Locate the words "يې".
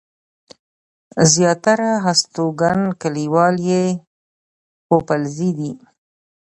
3.69-3.83